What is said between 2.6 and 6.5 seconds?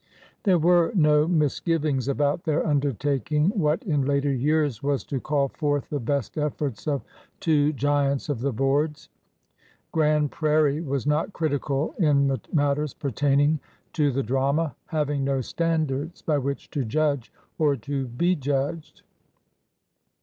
undertaking what in later years was to call forth the best